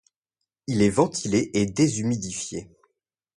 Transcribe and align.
Il 0.65 0.81
est 0.81 0.89
ventilé 0.89 1.51
et 1.53 1.67
déshumidifié. 1.67 2.71